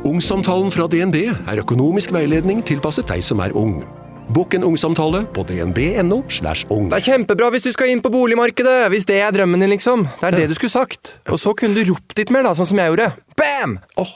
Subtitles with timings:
[0.00, 3.82] Ungsamtalen fra DNB er økonomisk veiledning tilpasset deg som er ung.
[4.32, 6.22] Bokk en ungsamtale på dnb.no.
[6.32, 6.88] slash ung.
[6.88, 10.06] Det er kjempebra hvis du skal inn på boligmarkedet, hvis det er drømmen din, liksom.
[10.22, 11.18] Det er det du skulle sagt.
[11.28, 13.10] Og så kunne du ropt litt mer, da, sånn som jeg gjorde.
[13.36, 13.76] Bam!
[14.00, 14.14] Oh.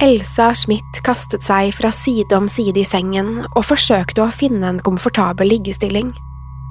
[0.00, 4.80] Elsa Schmidt kastet seg fra side om side i sengen og forsøkte å finne en
[4.84, 6.14] komfortabel liggestilling.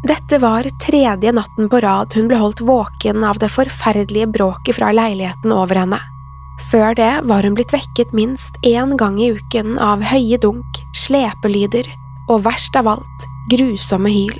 [0.05, 4.91] Dette var tredje natten på rad hun ble holdt våken av det forferdelige bråket fra
[4.93, 5.97] leiligheten over henne.
[6.69, 11.89] Før det var hun blitt vekket minst én gang i uken av høye dunk, slepelyder
[12.29, 14.37] og verst av alt, grusomme hyl.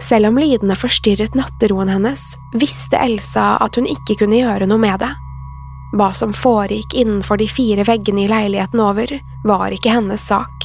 [0.00, 2.22] Selv om lydene forstyrret natteroen hennes,
[2.54, 5.10] visste Elsa at hun ikke kunne gjøre noe med det.
[5.98, 10.59] Hva som foregikk innenfor de fire veggene i leiligheten over, var ikke hennes sak.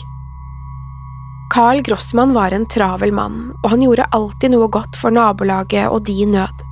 [1.55, 6.01] Carl Grossmann var en travel mann, og han gjorde alltid noe godt for nabolaget og
[6.03, 6.63] de i nød.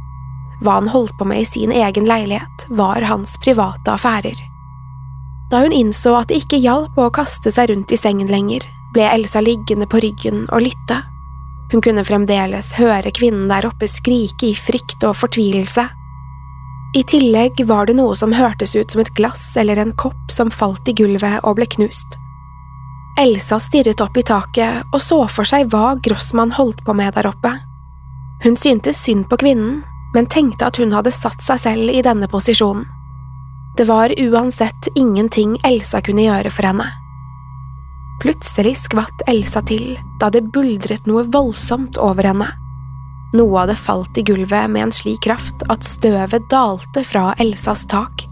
[0.59, 4.41] Hva han holdt på med i sin egen leilighet, var hans private affærer.
[5.53, 9.05] Da hun innså at det ikke hjalp å kaste seg rundt i sengen lenger, ble
[9.07, 10.97] Elsa liggende på ryggen og lytte.
[11.71, 15.85] Hun kunne fremdeles høre kvinnen der oppe skrike i frykt og fortvilelse.
[16.99, 20.51] I tillegg var det noe som hørtes ut som et glass eller en kopp som
[20.51, 22.19] falt i gulvet og ble knust.
[23.19, 27.29] Elsa stirret opp i taket og så for seg hva Grossmann holdt på med der
[27.29, 27.51] oppe.
[28.43, 29.83] Hun syntes synd på kvinnen,
[30.15, 32.87] men tenkte at hun hadde satt seg selv i denne posisjonen.
[33.77, 36.89] Det var uansett ingenting Elsa kunne gjøre for henne.
[38.21, 42.49] Plutselig skvatt Elsa til da det buldret noe voldsomt over henne.
[43.33, 48.27] Noe hadde falt i gulvet med en slik kraft at støvet dalte fra Elsas tak.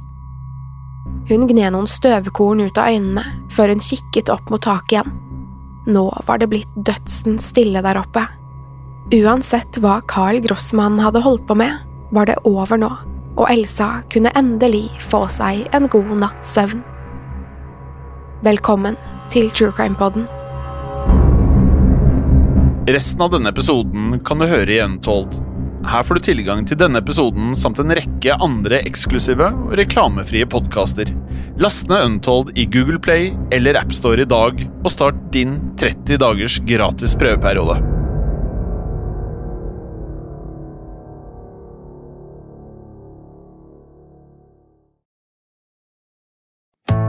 [1.29, 3.23] Hun gned noen støvkorn ut av øynene
[3.53, 5.13] før hun kikket opp mot taket igjen.
[5.91, 8.25] Nå var det blitt dødsen stille der oppe.
[9.11, 11.73] Uansett hva Carl Grossmann hadde holdt på med,
[12.11, 12.89] var det over nå,
[13.37, 16.83] og Elsa kunne endelig få seg en god natts søvn.
[18.45, 18.97] Velkommen
[19.29, 20.25] til True Crime Podden.
[22.89, 25.37] Resten av denne episoden kan du høre i Untold.
[25.81, 31.09] Her får du tilgang til denne episoden samt en rekke andre eksklusive og reklamefrie podkaster.
[31.61, 36.59] Last ned Untold i Google Play eller AppStore i dag, og start din 30 dagers
[36.69, 37.90] gratis prøveperiode.